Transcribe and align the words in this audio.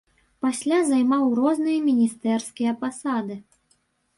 Пасля 0.45 0.77
займаў 0.91 1.27
розныя 1.39 1.79
міністэрскія 1.91 2.71
пасады. 2.81 3.35